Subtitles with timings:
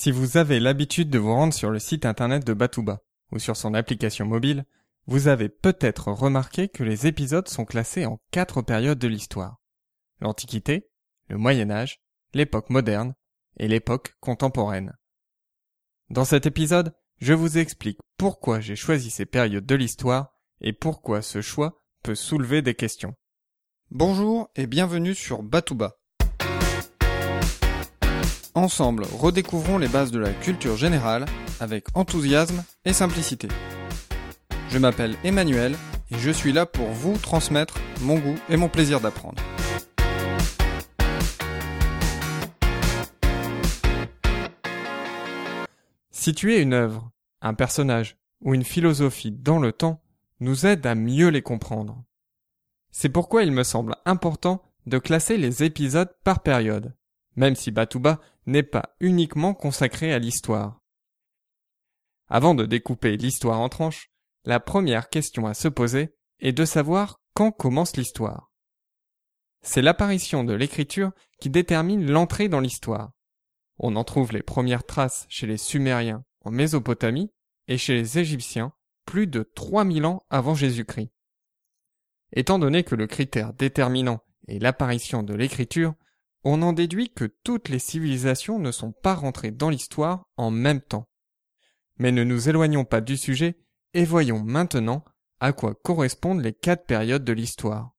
[0.00, 3.02] Si vous avez l'habitude de vous rendre sur le site internet de Batouba
[3.32, 4.64] ou sur son application mobile,
[5.06, 9.56] vous avez peut-être remarqué que les épisodes sont classés en quatre périodes de l'histoire.
[10.20, 10.88] L'Antiquité,
[11.26, 12.00] le Moyen Âge,
[12.32, 13.14] l'époque moderne
[13.56, 14.92] et l'époque contemporaine.
[16.10, 20.30] Dans cet épisode, je vous explique pourquoi j'ai choisi ces périodes de l'histoire
[20.60, 23.16] et pourquoi ce choix peut soulever des questions.
[23.90, 25.97] Bonjour et bienvenue sur Batouba.
[28.58, 31.26] Ensemble, redécouvrons les bases de la culture générale
[31.60, 33.46] avec enthousiasme et simplicité.
[34.68, 35.76] Je m'appelle Emmanuel
[36.10, 39.40] et je suis là pour vous transmettre mon goût et mon plaisir d'apprendre.
[46.10, 50.02] Situer une œuvre, un personnage ou une philosophie dans le temps
[50.40, 52.02] nous aide à mieux les comprendre.
[52.90, 56.92] C'est pourquoi il me semble important de classer les épisodes par période,
[57.38, 60.80] même si Batouba n'est pas uniquement consacré à l'histoire.
[62.26, 64.10] Avant de découper l'histoire en tranches,
[64.44, 68.50] la première question à se poser est de savoir quand commence l'histoire.
[69.62, 73.12] C'est l'apparition de l'écriture qui détermine l'entrée dans l'histoire.
[73.78, 77.30] On en trouve les premières traces chez les Sumériens en Mésopotamie
[77.68, 78.72] et chez les Égyptiens
[79.06, 81.12] plus de 3000 ans avant Jésus-Christ.
[82.32, 85.94] Étant donné que le critère déterminant est l'apparition de l'écriture,
[86.50, 90.80] on en déduit que toutes les civilisations ne sont pas rentrées dans l'histoire en même
[90.80, 91.06] temps.
[91.98, 93.58] Mais ne nous éloignons pas du sujet
[93.92, 95.04] et voyons maintenant
[95.40, 97.90] à quoi correspondent les quatre périodes de l'histoire.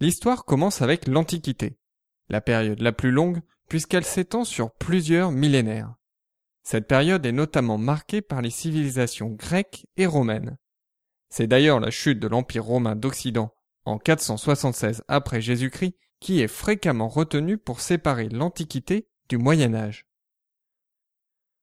[0.00, 1.78] L'histoire commence avec l'Antiquité,
[2.28, 5.94] la période la plus longue puisqu'elle s'étend sur plusieurs millénaires.
[6.64, 10.58] Cette période est notamment marquée par les civilisations grecques et romaines.
[11.28, 17.08] C'est d'ailleurs la chute de l'Empire romain d'Occident en 476 après Jésus-Christ qui est fréquemment
[17.08, 20.06] retenue pour séparer l'Antiquité du Moyen Âge.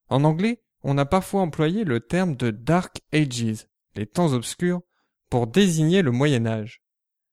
[0.09, 4.81] En anglais, on a parfois employé le terme de Dark Ages, les temps obscurs,
[5.29, 6.83] pour désigner le Moyen Âge.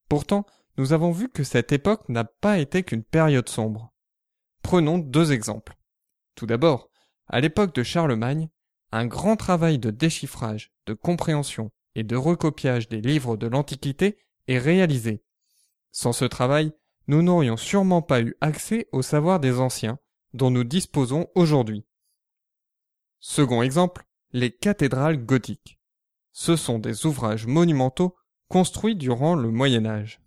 [0.09, 0.47] Pourtant,
[0.78, 3.92] nous avons vu que cette époque n'a pas été qu'une période sombre.
[4.62, 5.76] Prenons deux exemples.
[6.36, 6.91] Tout d'abord,
[7.26, 8.50] à l'époque de Charlemagne,
[8.92, 14.16] un grand travail de déchiffrage, de compréhension et de recopiage des livres de l'Antiquité
[14.47, 15.25] est réalisé.
[15.91, 16.72] Sans ce travail,
[17.09, 19.99] nous n'aurions sûrement pas eu accès au savoir des anciens
[20.34, 21.87] dont nous disposons aujourd'hui.
[23.21, 25.81] Second exemple, les cathédrales gothiques.
[26.33, 28.16] Ce sont des ouvrages monumentaux
[28.49, 30.21] construits durant le Moyen Âge.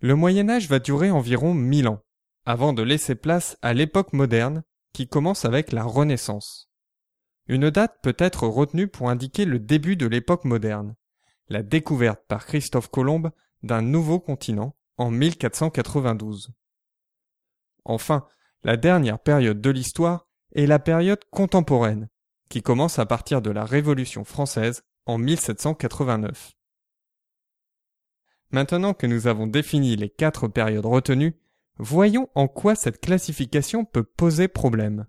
[0.00, 2.02] Le Moyen Âge va durer environ mille ans,
[2.44, 6.70] avant de laisser place à l'époque moderne qui commence avec la Renaissance.
[7.48, 10.96] Une date peut être retenue pour indiquer le début de l'époque moderne,
[11.48, 13.30] la découverte par Christophe Colomb
[13.62, 16.50] d'un nouveau continent en 1492.
[17.84, 18.26] Enfin,
[18.62, 22.08] la dernière période de l'histoire est la période contemporaine,
[22.48, 26.52] qui commence à partir de la Révolution française en 1789.
[28.50, 31.38] Maintenant que nous avons défini les quatre périodes retenues,
[31.78, 35.06] Voyons en quoi cette classification peut poser problème.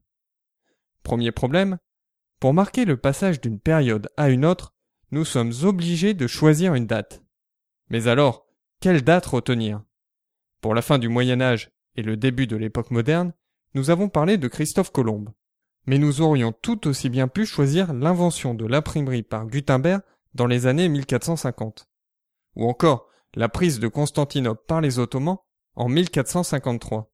[1.01, 1.77] Premier problème,
[2.41, 4.75] pour marquer le passage d'une période à une autre,
[5.11, 7.23] nous sommes obligés de choisir une date.
[7.89, 8.46] Mais alors,
[8.79, 9.81] quelle date retenir?
[10.61, 13.33] Pour la fin du Moyen Âge et le début de l'époque moderne,
[13.73, 15.25] nous avons parlé de Christophe Colomb.
[15.85, 20.01] Mais nous aurions tout aussi bien pu choisir l'invention de l'imprimerie par Gutenberg
[20.33, 21.87] dans les années 1450.
[22.55, 25.37] Ou encore la prise de Constantinople par les Ottomans
[25.75, 27.11] en 1453.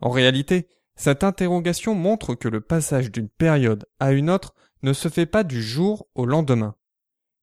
[0.00, 5.08] En réalité, cette interrogation montre que le passage d'une période à une autre ne se
[5.08, 6.74] fait pas du jour au lendemain.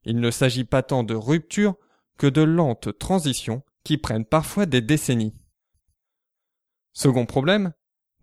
[0.03, 1.76] Il ne s'agit pas tant de rupture
[2.18, 5.34] que de lentes transitions qui prennent parfois des décennies.
[6.94, 7.74] Second problème,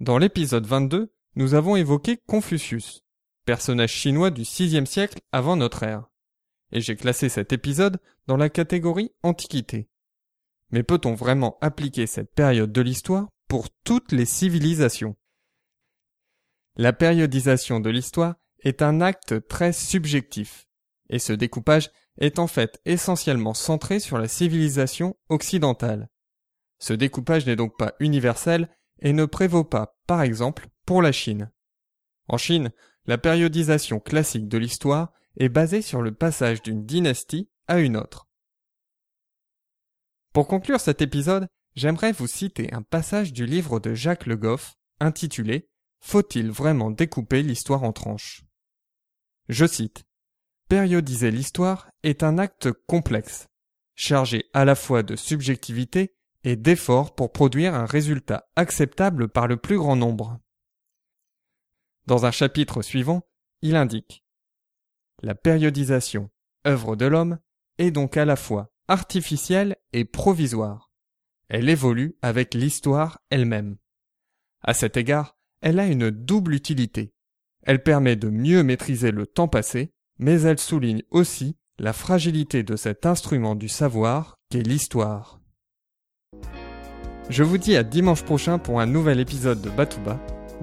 [0.01, 3.03] dans l'épisode 22, nous avons évoqué Confucius,
[3.45, 6.09] personnage chinois du VIe siècle avant notre ère.
[6.73, 9.89] Et j'ai classé cet épisode dans la catégorie Antiquité.
[10.71, 15.17] Mais peut-on vraiment appliquer cette période de l'histoire pour toutes les civilisations?
[16.77, 20.67] La périodisation de l'histoire est un acte très subjectif,
[21.11, 26.09] et ce découpage est en fait essentiellement centré sur la civilisation occidentale.
[26.79, 28.69] Ce découpage n'est donc pas universel
[29.01, 31.51] et ne prévaut pas, par exemple, pour la Chine.
[32.29, 32.73] En Chine,
[33.07, 38.29] la périodisation classique de l'histoire est basée sur le passage d'une dynastie à une autre.
[40.33, 44.75] Pour conclure cet épisode, j'aimerais vous citer un passage du livre de Jacques Le Goff
[45.01, 45.69] intitulé
[46.01, 48.45] Faut-il vraiment découper l'histoire en tranches?
[49.49, 50.05] Je cite
[50.73, 53.47] Périodiser l'histoire est un acte complexe,
[53.95, 56.15] chargé à la fois de subjectivité
[56.45, 60.41] et d'effort pour produire un résultat acceptable par le plus grand nombre.
[62.07, 63.21] Dans un chapitre suivant,
[63.61, 64.25] il indique
[65.23, 66.31] La périodisation,
[66.67, 67.39] œuvre de l'homme,
[67.77, 70.91] est donc à la fois artificielle et provisoire.
[71.49, 73.77] Elle évolue avec l'histoire elle-même.
[74.63, 77.13] À cet égard, elle a une double utilité.
[77.61, 82.77] Elle permet de mieux maîtriser le temps passé, mais elle souligne aussi la fragilité de
[82.77, 85.41] cet instrument du savoir qu'est l'histoire.
[87.29, 90.21] Je vous dis à dimanche prochain pour un nouvel épisode de Batouba.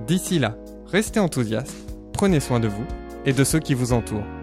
[0.08, 2.86] D'ici là, restez enthousiastes, prenez soin de vous
[3.26, 4.39] et de ceux qui vous entourent.